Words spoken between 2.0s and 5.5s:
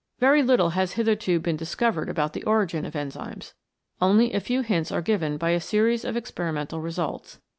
about the origin of enzymes. Only a few hints are given